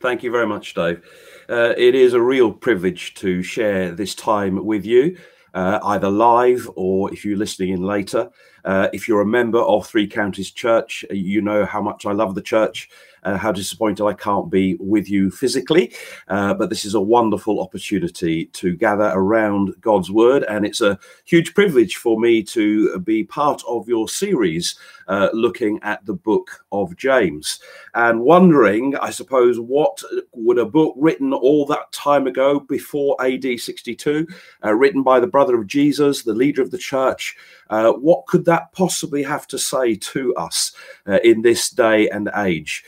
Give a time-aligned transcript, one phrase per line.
[0.00, 1.02] Thank you very much, Dave.
[1.48, 5.16] Uh, it is a real privilege to share this time with you,
[5.54, 8.30] uh, either live or if you're listening in later.
[8.64, 12.34] Uh, if you're a member of Three Counties Church, you know how much I love
[12.34, 12.90] the church
[13.26, 15.92] uh, how disappointed I can't be with you physically.
[16.28, 20.44] Uh, but this is a wonderful opportunity to gather around God's word.
[20.44, 24.76] And it's a huge privilege for me to be part of your series
[25.08, 27.58] uh, looking at the book of James
[27.94, 30.00] and wondering, I suppose, what
[30.32, 34.26] would a book written all that time ago before AD 62,
[34.64, 37.36] uh, written by the brother of Jesus, the leader of the church,
[37.70, 40.72] uh, what could that possibly have to say to us
[41.08, 42.84] uh, in this day and age?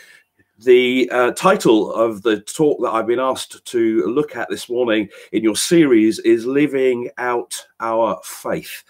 [0.60, 5.08] The uh, title of the talk that I've been asked to look at this morning
[5.30, 8.82] in your series is Living Out Our Faith.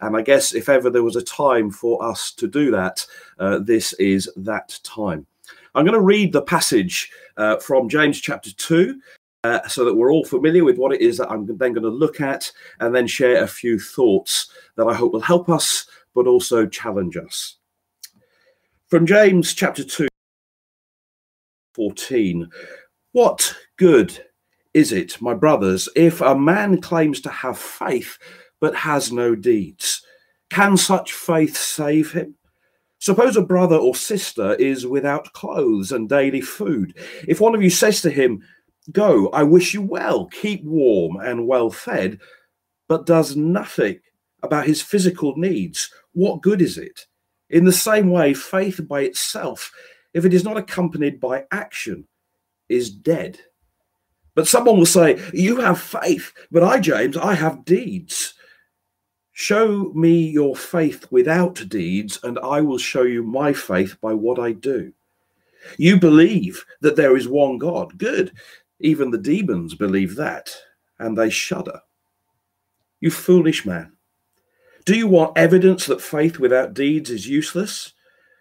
[0.00, 3.04] And I guess if ever there was a time for us to do that,
[3.40, 5.26] uh, this is that time.
[5.74, 9.00] I'm going to read the passage uh, from James chapter 2
[9.42, 11.88] uh, so that we're all familiar with what it is that I'm then going to
[11.88, 16.28] look at and then share a few thoughts that I hope will help us but
[16.28, 17.56] also challenge us.
[18.86, 20.06] From James chapter 2.
[21.76, 22.50] 14.
[23.12, 24.18] What good
[24.72, 28.18] is it, my brothers, if a man claims to have faith
[28.60, 30.02] but has no deeds?
[30.48, 32.34] Can such faith save him?
[32.98, 36.96] Suppose a brother or sister is without clothes and daily food.
[37.28, 38.42] If one of you says to him,
[38.92, 42.20] Go, I wish you well, keep warm and well fed,
[42.88, 44.00] but does nothing
[44.42, 47.06] about his physical needs, what good is it?
[47.50, 49.72] In the same way, faith by itself
[50.16, 52.06] if it is not accompanied by action,
[52.70, 53.38] is dead.
[54.34, 58.32] But someone will say, You have faith, but I, James, I have deeds.
[59.32, 64.38] Show me your faith without deeds, and I will show you my faith by what
[64.38, 64.90] I do.
[65.76, 67.98] You believe that there is one God.
[67.98, 68.32] Good.
[68.80, 70.56] Even the demons believe that,
[70.98, 71.82] and they shudder.
[73.00, 73.92] You foolish man.
[74.86, 77.92] Do you want evidence that faith without deeds is useless?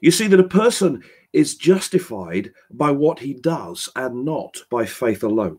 [0.00, 5.22] You see that a person is justified by what he does and not by faith
[5.22, 5.58] alone.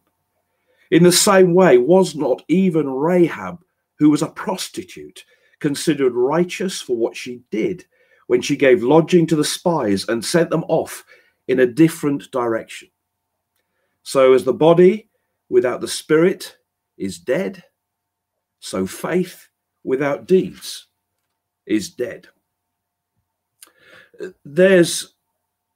[0.92, 3.64] In the same way, was not even Rahab,
[4.00, 5.24] who was a prostitute,
[5.60, 7.86] considered righteous for what she did
[8.28, 11.04] when she gave lodging to the spies and sent them off
[11.48, 12.90] in a different direction?
[14.04, 15.10] So, as the body
[15.50, 16.58] without the spirit
[16.98, 17.64] is dead,
[18.60, 19.50] so faith
[19.84, 20.88] without deeds
[21.66, 22.28] is dead.
[24.44, 25.14] There's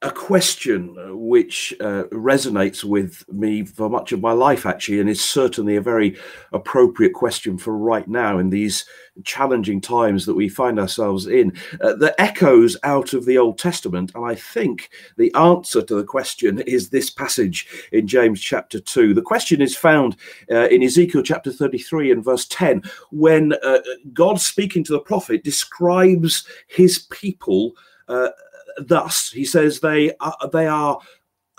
[0.04, 5.10] a question uh, which uh, resonates with me for much of my life, actually, and
[5.10, 6.18] is certainly a very
[6.52, 8.84] appropriate question for right now in these
[9.24, 11.54] challenging times that we find ourselves in.
[11.80, 16.04] Uh, that echoes out of the Old Testament, and I think the answer to the
[16.04, 19.14] question is this passage in James chapter 2.
[19.14, 20.18] The question is found
[20.52, 23.80] uh, in Ezekiel chapter 33 and verse 10, when uh,
[24.12, 27.74] God, speaking to the prophet, describes his people.
[28.08, 28.30] Uh,
[28.78, 31.00] thus he says they are, they are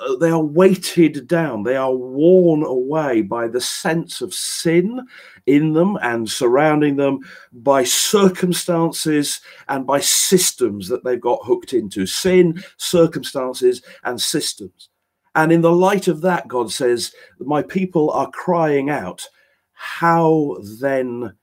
[0.00, 1.62] uh, they are weighted down.
[1.62, 5.06] They are worn away by the sense of sin
[5.47, 7.21] in them and surrounding them
[7.53, 12.06] by circumstances and by systems that they've got hooked into.
[12.06, 14.88] Sin circumstances and systems.
[15.37, 19.27] And in the light of that god says my people are crying out
[19.72, 21.34] how then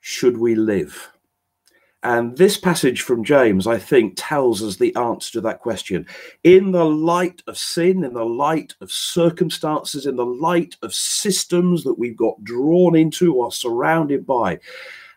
[0.00, 1.10] should we live
[2.02, 6.06] and this passage from James, I think, tells us the answer to that question.
[6.44, 11.82] In the light of sin, in the light of circumstances, in the light of systems
[11.82, 14.60] that we've got drawn into or surrounded by,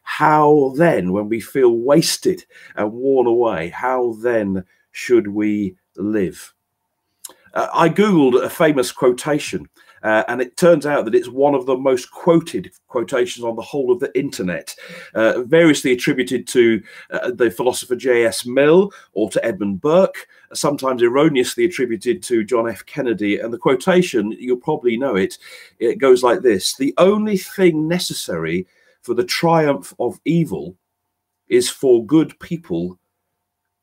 [0.01, 2.43] how then, when we feel wasted
[2.75, 6.51] and worn away, how then should we live?
[7.53, 9.69] Uh, I Googled a famous quotation
[10.03, 13.61] uh, and it turns out that it's one of the most quoted quotations on the
[13.61, 14.75] whole of the internet,
[15.13, 16.81] uh, variously attributed to
[17.11, 18.45] uh, the philosopher J.S.
[18.45, 22.85] Mill or to Edmund Burke, sometimes erroneously attributed to John F.
[22.85, 23.39] Kennedy.
[23.39, 25.37] And the quotation, you'll probably know it,
[25.79, 28.67] it goes like this The only thing necessary
[29.01, 30.75] for the triumph of evil
[31.47, 32.99] is for good people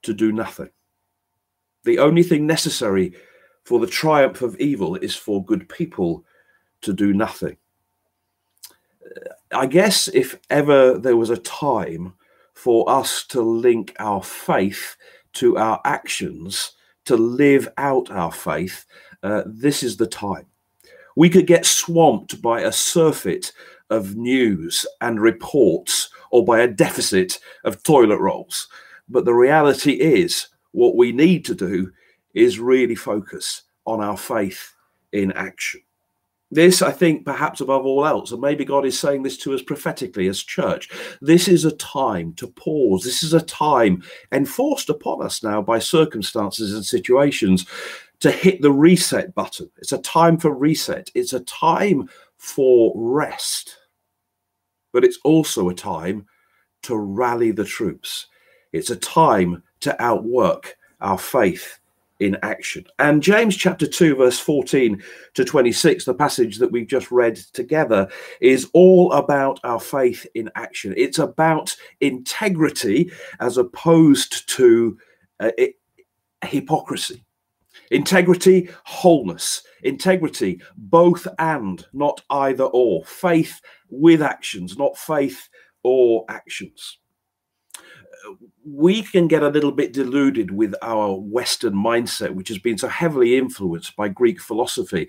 [0.02, 0.70] to do nothing.
[1.84, 3.14] The only thing necessary
[3.68, 6.24] for the triumph of evil is for good people
[6.80, 7.54] to do nothing.
[9.52, 12.14] I guess if ever there was a time
[12.54, 14.96] for us to link our faith
[15.34, 16.72] to our actions,
[17.04, 18.86] to live out our faith,
[19.22, 20.46] uh, this is the time.
[21.14, 23.52] We could get swamped by a surfeit
[23.90, 28.66] of news and reports or by a deficit of toilet rolls.
[29.10, 31.92] But the reality is, what we need to do
[32.38, 34.74] is really focus on our faith
[35.12, 35.80] in action.
[36.50, 39.60] This, I think, perhaps above all else, and maybe God is saying this to us
[39.60, 40.88] prophetically as church.
[41.20, 43.04] This is a time to pause.
[43.04, 44.02] This is a time
[44.32, 47.66] enforced upon us now by circumstances and situations
[48.20, 49.70] to hit the reset button.
[49.76, 52.08] It's a time for reset, it's a time
[52.38, 53.76] for rest,
[54.92, 56.26] but it's also a time
[56.82, 58.26] to rally the troops.
[58.72, 61.78] It's a time to outwork our faith
[62.20, 62.84] in action.
[62.98, 65.02] And James chapter 2, verse 14
[65.34, 68.08] to 26, the passage that we've just read together,
[68.40, 70.94] is all about our faith in action.
[70.96, 74.98] It's about integrity as opposed to
[75.40, 75.74] uh, it,
[76.44, 77.24] hypocrisy.
[77.90, 79.62] Integrity, wholeness.
[79.82, 83.04] Integrity, both and, not either or.
[83.04, 85.48] Faith with actions, not faith
[85.82, 86.98] or actions
[88.64, 92.88] we can get a little bit deluded with our Western mindset, which has been so
[92.88, 95.08] heavily influenced by Greek philosophy,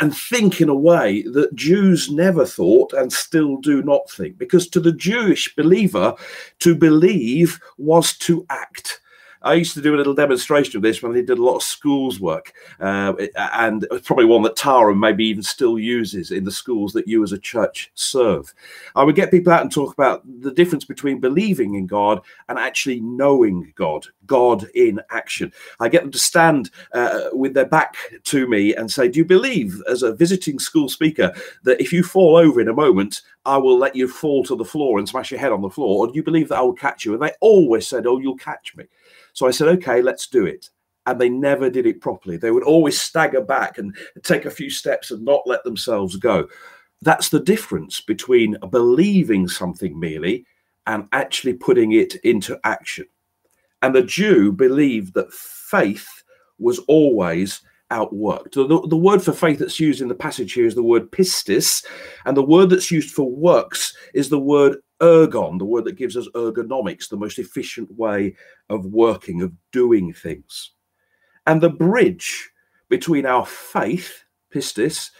[0.00, 4.38] and think in a way that Jews never thought and still do not think.
[4.38, 6.14] Because to the Jewish believer,
[6.60, 9.00] to believe was to act.
[9.46, 11.62] I used to do a little demonstration of this when I did a lot of
[11.62, 16.92] schools work, uh, and probably one that Tara maybe even still uses in the schools
[16.94, 18.52] that you as a church serve.
[18.96, 22.58] I would get people out and talk about the difference between believing in God and
[22.58, 25.52] actually knowing God, God in action.
[25.78, 29.24] I get them to stand uh, with their back to me and say, Do you
[29.24, 31.32] believe, as a visiting school speaker,
[31.62, 34.64] that if you fall over in a moment, I will let you fall to the
[34.64, 36.00] floor and smash your head on the floor?
[36.00, 37.12] Or do you believe that I will catch you?
[37.12, 38.86] And they always said, Oh, you'll catch me.
[39.36, 40.70] So I said, okay, let's do it.
[41.04, 42.38] And they never did it properly.
[42.38, 46.48] They would always stagger back and take a few steps and not let themselves go.
[47.02, 50.46] That's the difference between believing something merely
[50.86, 53.04] and actually putting it into action.
[53.82, 56.08] And the Jew believed that faith
[56.58, 57.60] was always
[57.90, 58.52] outworked.
[58.52, 61.84] The, the, word for faith that's used in the passage here is the word pistis,
[62.24, 66.16] and the word that's used for works is the word ergon, the word that gives
[66.16, 68.34] us ergonomics, the most efficient way
[68.68, 70.72] of working, of doing things.
[71.46, 72.50] And the bridge
[72.88, 75.10] between our faith, pistis,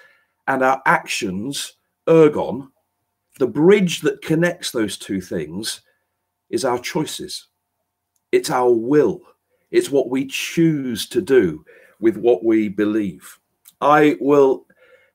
[0.48, 1.74] and our actions,
[2.06, 2.68] ergon,
[3.38, 5.82] the bridge that connects those two things
[6.48, 7.48] is our choices.
[8.32, 9.20] It's our will.
[9.70, 11.64] It's what we choose to do
[12.00, 13.38] with what we believe.
[13.80, 14.66] I will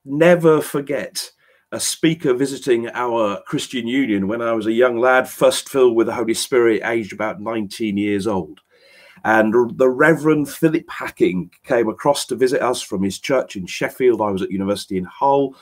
[0.06, 1.32] never forget
[1.72, 6.08] a speaker visiting our Christian Union when I was a young lad, first filled with
[6.08, 8.60] the Holy Spirit, aged about 19 years old.
[9.24, 14.20] And the Reverend Philip Hacking came across to visit us from his church in Sheffield.
[14.20, 15.56] I was at university in Hull.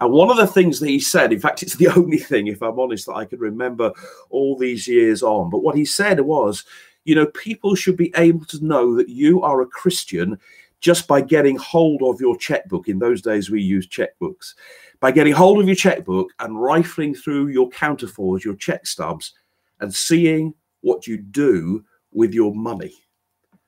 [0.00, 2.62] And one of the things that he said, in fact, it's the only thing, if
[2.62, 3.92] I'm honest, that I can remember
[4.30, 5.50] all these years on.
[5.50, 6.64] But what he said was,
[7.04, 10.38] you know, people should be able to know that you are a Christian
[10.82, 12.88] just by getting hold of your checkbook.
[12.88, 14.54] In those days, we used checkbooks
[15.00, 19.32] by getting hold of your checkbook and rifling through your counterfoils, your check stubs,
[19.80, 20.52] and seeing
[20.82, 22.92] what you do with your money.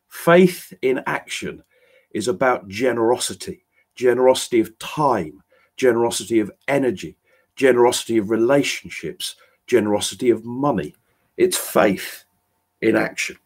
[0.09, 1.63] Faith in action
[2.11, 5.43] is about generosity, generosity of time,
[5.77, 7.17] generosity of energy,
[7.57, 9.37] generosity of relationships,
[9.67, 10.95] generosity of money.
[11.37, 12.25] It's faith
[12.81, 13.37] in action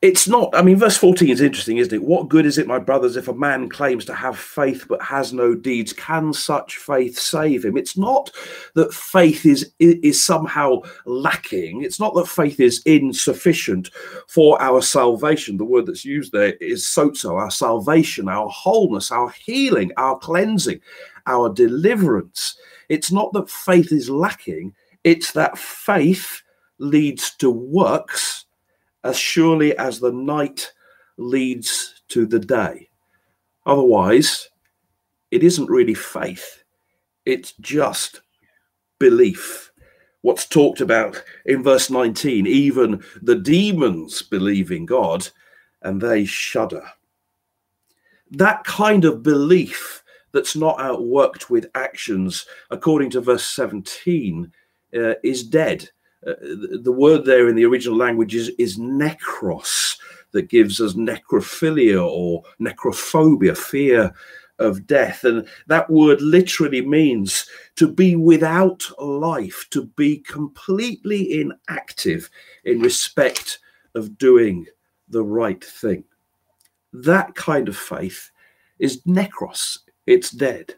[0.00, 2.02] it's not i mean verse 14 is interesting isn't it?
[2.02, 5.32] What good is it my brothers if a man claims to have faith but has
[5.32, 5.92] no deeds?
[5.92, 7.76] Can such faith save him?
[7.76, 8.30] It's not
[8.74, 11.82] that faith is is somehow lacking.
[11.82, 13.90] It's not that faith is insufficient
[14.28, 15.56] for our salvation.
[15.56, 20.80] The word that's used there is sozo our salvation our wholeness our healing our cleansing
[21.26, 22.56] our deliverance.
[22.88, 24.74] It's not that faith is lacking.
[25.02, 26.42] It's that faith
[26.78, 28.44] leads to works
[29.04, 30.72] as surely as the night
[31.16, 32.88] leads to the day.
[33.66, 34.48] Otherwise,
[35.30, 36.64] it isn't really faith,
[37.24, 38.20] it's just
[38.98, 39.70] belief.
[40.22, 45.28] What's talked about in verse 19 even the demons believe in God
[45.82, 46.84] and they shudder.
[48.32, 50.02] That kind of belief
[50.32, 54.52] that's not outworked with actions, according to verse 17,
[54.94, 55.88] uh, is dead.
[56.26, 56.34] Uh,
[56.82, 59.96] the word there in the original language is, is necros,
[60.32, 64.12] that gives us necrophilia or necrophobia, fear
[64.58, 65.24] of death.
[65.24, 67.46] And that word literally means
[67.76, 72.28] to be without life, to be completely inactive
[72.64, 73.60] in respect
[73.94, 74.66] of doing
[75.08, 76.04] the right thing.
[76.92, 78.30] That kind of faith
[78.78, 80.74] is necros, it's dead.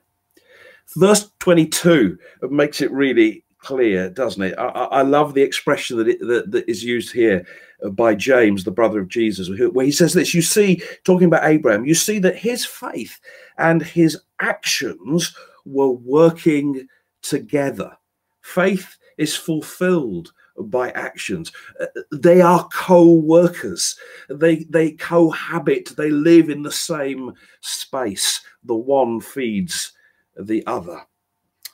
[0.96, 2.18] Verse 22
[2.50, 4.54] makes it really clear, doesn't it?
[4.58, 7.46] I, I love the expression that, it, that, that is used here
[7.92, 10.34] by James, the brother of Jesus, where he says this.
[10.34, 13.18] You see, talking about Abraham, you see that his faith
[13.58, 16.86] and his actions were working
[17.22, 17.96] together.
[18.42, 21.52] Faith is fulfilled by actions.
[21.80, 23.96] Uh, they are co-workers.
[24.28, 25.96] They they cohabit.
[25.96, 28.40] They live in the same space.
[28.64, 29.92] The one feeds
[30.38, 31.00] the other.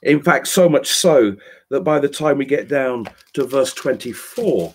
[0.03, 1.37] In fact, so much so
[1.71, 4.73] that by the time we get down to verse 24,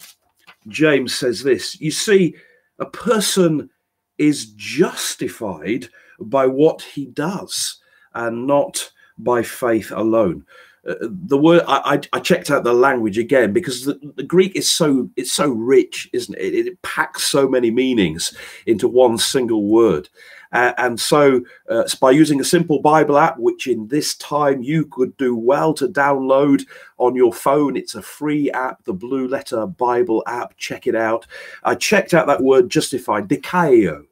[0.68, 2.36] James says this You see,
[2.80, 3.70] a person
[4.18, 5.88] is justified
[6.20, 7.80] by what he does
[8.14, 10.46] and not by faith alone.
[10.88, 14.72] Uh, the word I, I, checked out the language again because the, the, Greek is
[14.72, 16.56] so it's so rich, isn't it?
[16.56, 20.10] It packs so many meanings into one single word.
[20.52, 24.86] Uh, and so, uh, by using a simple Bible app, which in this time you
[24.86, 26.66] could do well to download
[26.98, 30.58] on your phone, it's a free app, the Blue Letter Bible app.
[30.58, 31.26] Check it out.
[31.64, 34.04] I checked out that word justified, dikaio,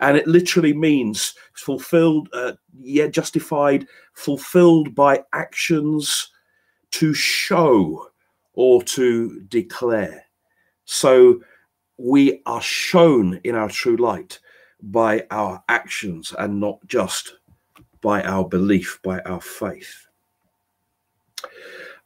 [0.00, 6.30] and it literally means fulfilled, uh, yeah, justified, fulfilled by actions
[6.92, 8.08] to show
[8.54, 10.24] or to declare.
[10.84, 11.40] So
[11.96, 14.40] we are shown in our true light
[14.82, 17.36] by our actions and not just
[18.00, 20.06] by our belief, by our faith.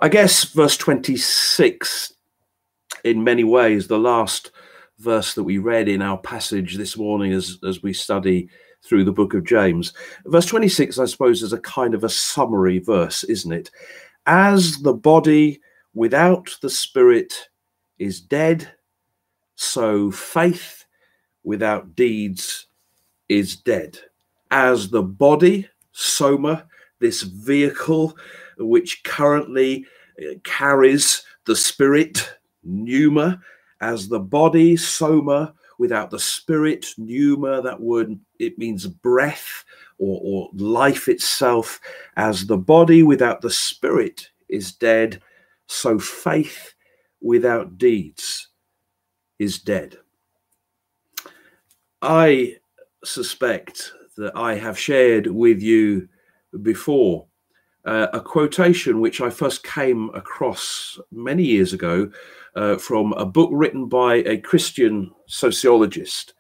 [0.01, 2.15] I guess verse 26,
[3.05, 4.51] in many ways, the last
[4.99, 8.49] verse that we read in our passage this morning as, as we study
[8.83, 9.93] through the book of James.
[10.27, 13.71] Verse 26, I suppose, is a kind of a summary verse, isn't it?
[14.27, 15.61] As the body
[15.95, 17.49] without the spirit
[17.99, 18.71] is dead,
[19.57, 20.84] so faith
[21.45, 22.67] without deeds
[23.29, 23.99] is dead.
[24.51, 26.67] As the body, soma,
[27.01, 28.17] this vehicle
[28.59, 29.87] which currently
[30.21, 33.41] uh, carries the spirit, pneuma,
[33.81, 39.65] as the body, soma, without the spirit, pneuma, that word, it means breath
[39.99, 41.81] or, or life itself.
[42.17, 45.21] As the body without the spirit is dead,
[45.67, 46.75] so faith
[47.21, 48.49] without deeds
[49.39, 49.99] is dead.
[52.05, 52.57] I
[53.03, 56.07] suspect that I have shared with you
[56.61, 57.27] before
[57.87, 62.11] uh, a quotation which I first came across many years ago
[62.57, 66.35] uh, from a book written by a Christian sociologist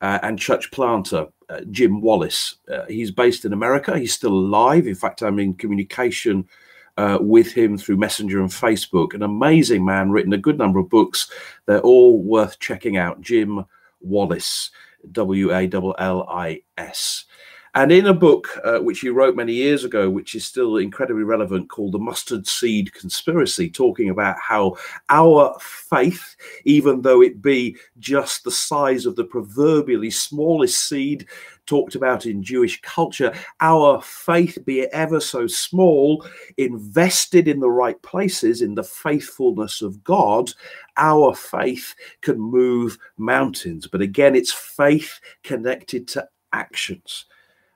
[0.00, 2.54] uh, and church planter, uh, Jim Wallis.
[2.72, 3.98] Uh, he's based in America.
[3.98, 4.86] He's still alive.
[4.86, 6.48] In fact, I'm in communication
[6.96, 9.14] uh, with him through Messenger and Facebook.
[9.14, 11.28] An amazing man, written a good number of books.
[11.66, 13.20] They're all worth checking out.
[13.20, 13.64] Jim
[14.00, 14.70] Wallis.
[15.12, 17.24] W A L L I S.
[17.74, 21.22] And in a book uh, which he wrote many years ago, which is still incredibly
[21.22, 24.76] relevant, called The Mustard Seed Conspiracy, talking about how
[25.10, 31.28] our faith, even though it be just the size of the proverbially smallest seed
[31.68, 37.70] talked about in Jewish culture, our faith, be it ever so small, invested in the
[37.70, 40.52] right places, in the faithfulness of God,
[40.96, 43.86] our faith can move mountains.
[43.86, 47.26] But again, it's faith connected to actions.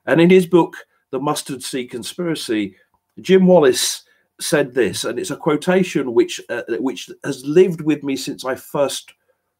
[0.05, 0.75] And in his book,
[1.11, 2.75] The Mustard Seed Conspiracy,
[3.21, 4.03] Jim Wallis
[4.41, 8.55] said this, and it's a quotation which uh, which has lived with me since I
[8.55, 9.13] first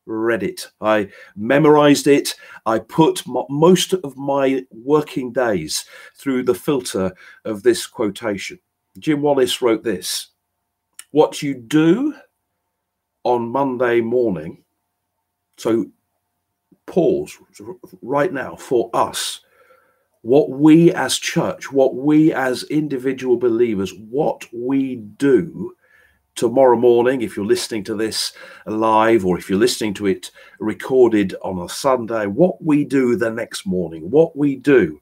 [0.05, 0.67] read it.
[0.81, 2.35] I memorized it.
[2.65, 7.13] I put most of my working days through the filter
[7.45, 8.59] of this quotation.
[8.99, 10.29] Jim Wallis wrote this
[11.11, 12.13] What you do
[13.23, 14.63] on Monday morning,
[15.57, 15.85] so
[16.85, 17.37] pause
[18.01, 19.39] right now for us
[20.23, 25.75] what we as church, what we as individual believers, what we do
[26.35, 28.33] tomorrow morning, if you're listening to this
[28.65, 33.29] live or if you're listening to it recorded on a Sunday, what we do the
[33.29, 34.99] next morning, what we do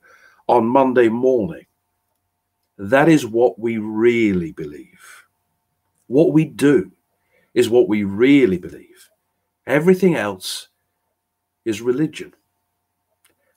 [0.47, 1.65] on Monday morning,
[2.77, 5.25] that is what we really believe.
[6.07, 6.91] What we do
[7.53, 9.09] is what we really believe.
[9.67, 10.69] Everything else
[11.63, 12.33] is religion.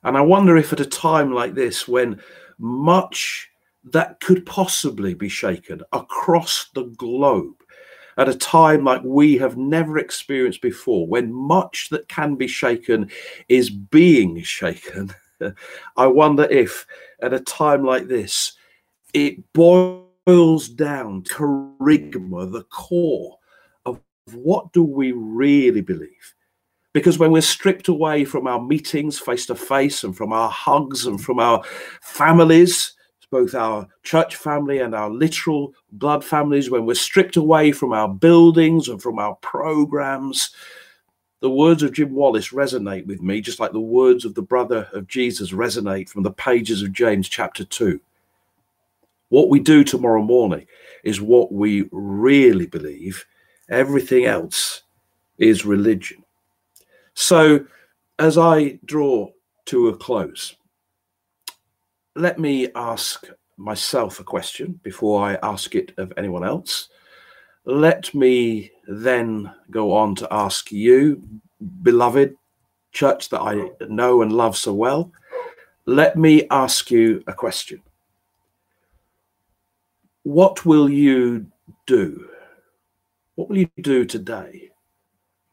[0.03, 2.21] And I wonder if at a time like this, when
[2.59, 3.49] much
[3.85, 7.55] that could possibly be shaken across the globe,
[8.17, 13.11] at a time like we have never experienced before, when much that can be shaken
[13.49, 15.15] is being shaken,
[15.97, 16.87] I wonder if
[17.21, 18.53] at a time like this,
[19.13, 23.39] it boils down charisma, the core
[23.85, 24.01] of
[24.33, 26.35] what do we really believe?
[26.93, 31.07] Because when we're stripped away from our meetings face to face and from our hugs
[31.07, 31.63] and from our
[32.01, 32.94] families,
[33.35, 38.09] both our church family and our literal blood families, when we're stripped away from our
[38.09, 40.51] buildings and from our programs,
[41.41, 44.89] the words of Jim Wallis resonate with me, just like the words of the brother
[44.93, 48.01] of Jesus resonate from the pages of James chapter 2.
[49.31, 50.69] What we do tomorrow morning
[51.03, 53.27] is what we really believe.
[53.69, 54.85] Everything else
[55.39, 56.23] is religion.
[57.15, 57.67] So,
[58.17, 59.31] as I draw
[59.67, 60.55] to a close,
[62.17, 66.89] let me ask myself a question before I ask it of anyone else.
[67.65, 71.23] Let me then go on to ask you,
[71.83, 72.37] beloved
[72.93, 75.11] church that I know and love so well.
[75.87, 77.83] Let me ask you a question.
[80.23, 81.47] What will you
[81.87, 82.29] do?
[83.35, 84.71] What will you do today?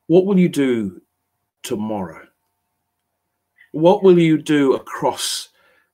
[0.08, 1.02] What will you do
[1.64, 2.28] tomorrow?
[3.72, 5.50] What will you do across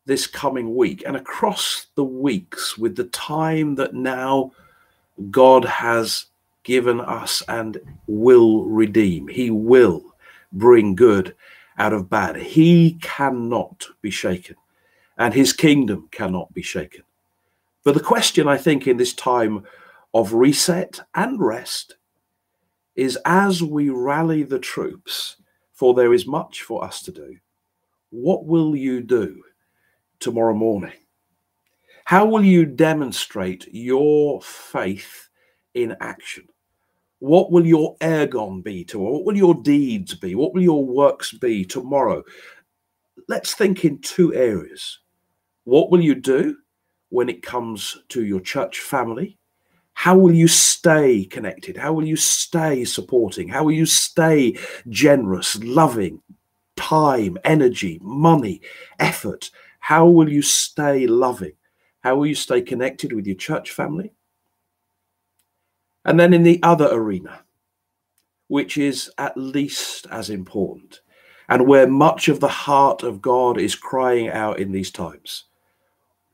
[0.08, 4.52] this coming week and across the weeks with the time that now
[5.30, 6.26] God has
[6.64, 9.28] given us and will redeem?
[9.28, 10.16] He will
[10.54, 11.36] bring good
[11.78, 12.38] out of bad.
[12.38, 14.56] He cannot be shaken,
[15.18, 17.04] and his kingdom cannot be shaken.
[17.84, 19.64] But the question, I think, in this time
[20.14, 21.96] of reset and rest
[22.96, 25.38] is as we rally the troops
[25.74, 27.38] for there is much for us to do.
[28.10, 29.44] What will you do
[30.20, 30.94] tomorrow morning?
[32.06, 35.30] How will you demonstrate your faith
[35.74, 36.48] in action?
[37.20, 39.14] What will your ergon be tomorrow?
[39.14, 40.36] What will your deeds be?
[40.36, 42.24] What will your works be tomorrow?
[43.28, 45.00] Let's think in two areas.
[45.64, 46.58] What will you do
[47.10, 49.38] when it comes to your church family?
[49.94, 51.76] How will you stay connected?
[51.76, 53.50] How will you stay supporting?
[53.50, 54.56] How will you stay
[54.90, 56.22] generous, loving,
[56.76, 58.62] time, energy, money,
[59.00, 59.50] effort?
[59.88, 61.54] How will you stay loving?
[62.02, 64.12] How will you stay connected with your church family?
[66.04, 67.40] And then in the other arena,
[68.50, 71.00] which is at least as important,
[71.48, 75.46] and where much of the heart of God is crying out in these times,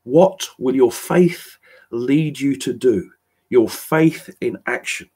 [0.02, 1.56] what will your faith
[1.92, 3.08] lead you to do
[3.50, 5.08] your faith in action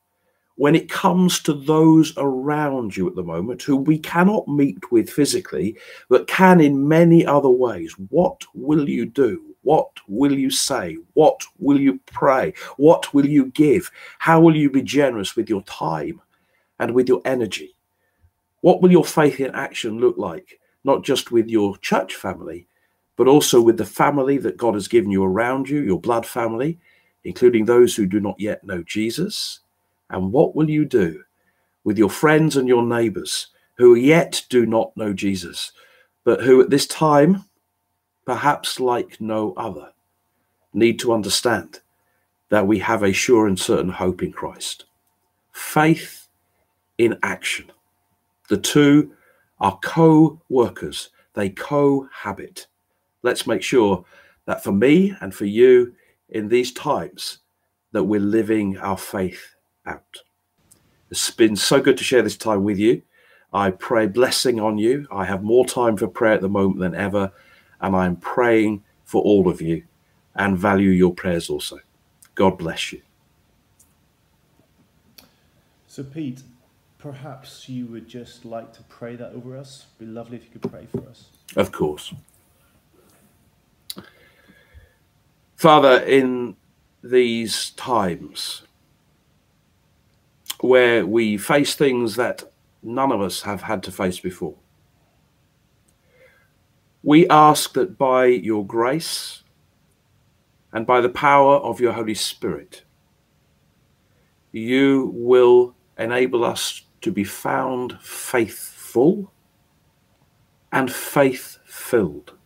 [0.58, 5.08] when it comes to those around you at the moment who we cannot meet with
[5.08, 7.94] physically, but can in many other ways.
[8.10, 9.54] What will you do?
[9.62, 10.96] What will you say?
[11.14, 12.54] What will you pray?
[12.76, 13.88] What will you give?
[14.18, 16.20] How will you be generous with your time
[16.80, 17.76] and with your energy?
[18.60, 20.58] What will your faith in action look like?
[20.82, 22.66] Not just with your church family,
[23.14, 26.80] but also with the family that God has given you around you, your blood family,
[27.22, 29.60] including those who do not yet know Jesus?
[30.10, 31.22] And what will you do
[31.84, 35.72] with your friends and your neighbors who yet do not know Jesus,
[36.24, 37.44] but who at this time,
[38.24, 39.92] perhaps like no other,
[40.72, 41.80] need to understand
[42.50, 44.86] that we have a sure and certain hope in Christ?
[45.52, 46.28] Faith
[46.98, 47.70] in action.
[48.48, 49.12] The two
[49.60, 52.66] are co workers, they cohabit.
[53.22, 54.04] Let's make sure
[54.46, 55.94] that for me and for you,
[56.30, 57.38] in these times
[57.92, 59.54] that we're living our faith
[59.88, 60.22] out.
[61.10, 63.02] It's been so good to share this time with you.
[63.52, 65.06] I pray blessing on you.
[65.10, 67.32] I have more time for prayer at the moment than ever,
[67.80, 69.84] and I'm praying for all of you
[70.34, 71.78] and value your prayers also.
[72.34, 73.00] God bless you.
[75.86, 76.42] So, Pete,
[76.98, 79.86] perhaps you would just like to pray that over us.
[79.96, 81.30] It'd be lovely if you could pray for us.
[81.56, 82.12] Of course.
[85.56, 86.54] Father, in
[87.02, 88.62] these times
[90.60, 92.42] where we face things that
[92.82, 94.56] none of us have had to face before,
[97.02, 99.42] we ask that by your grace
[100.72, 102.82] and by the power of your Holy Spirit,
[104.52, 109.32] you will enable us to be found faithful
[110.72, 112.37] and faith filled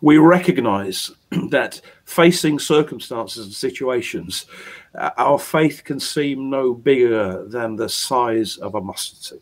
[0.00, 1.10] we recognize
[1.50, 4.46] that facing circumstances and situations,
[4.94, 9.40] uh, our faith can seem no bigger than the size of a mustard seed.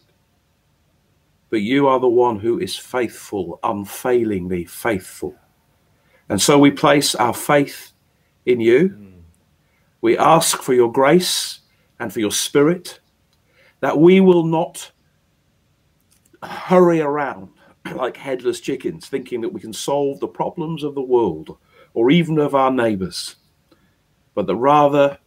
[1.50, 5.34] But you are the one who is faithful, unfailingly faithful.
[6.28, 7.92] And so we place our faith
[8.46, 9.12] in you.
[10.00, 11.60] We ask for your grace
[12.00, 13.00] and for your spirit
[13.80, 14.90] that we will not
[16.42, 17.53] hurry around
[17.92, 21.56] like headless chickens, thinking that we can solve the problems of the world
[21.92, 23.36] or even of our neighbors,
[24.34, 25.18] but that rather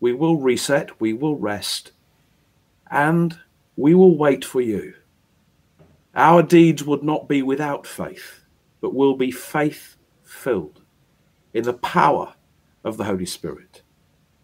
[0.00, 1.92] we will reset, we will rest,
[2.90, 3.38] and
[3.76, 4.94] we will wait for you.
[6.14, 8.40] Our deeds would not be without faith,
[8.80, 10.82] but will be faith filled
[11.54, 12.34] in the power
[12.84, 13.82] of the Holy Spirit,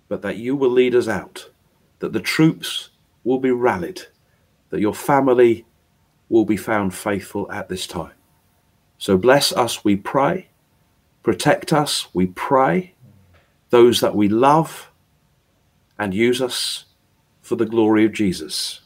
[0.08, 1.50] but that you will lead us out,
[2.00, 2.90] that the troops
[3.24, 4.02] will be rallied,
[4.70, 5.66] that your family
[6.32, 8.14] will be found faithful at this time.
[8.96, 10.48] So bless us, we pray.
[11.22, 12.94] Protect us, we pray.
[13.68, 14.90] Those that we love,
[15.98, 16.86] and use us
[17.42, 18.80] for the glory of Jesus.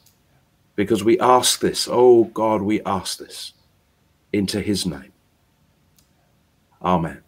[0.75, 3.53] Because we ask this, oh God, we ask this
[4.33, 5.13] into his name.
[6.83, 7.26] Amen.